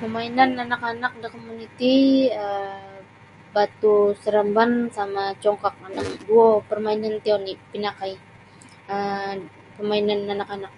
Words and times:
Pemainan 0.00 0.50
anak-anak 0.64 1.12
da 1.22 1.28
komuniti 1.34 1.94
um 2.46 2.84
batu 3.54 3.96
seremban 4.22 4.70
sama 4.96 5.24
congkak 5.42 5.74
anak 5.86 6.06
kuo 6.26 6.46
permainan 6.70 7.16
iti 7.18 7.30
oni 7.38 7.52
pinakai 7.72 8.12
um 8.94 9.36
pemainan 9.76 10.20
anak-anak. 10.34 10.72